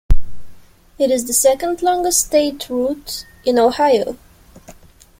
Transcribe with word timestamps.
It 0.97 1.11
is 1.11 1.25
the 1.27 1.33
second 1.33 1.83
longest 1.83 2.25
state 2.25 2.67
route 2.71 3.27
in 3.45 3.59
Ohio. 3.59 4.17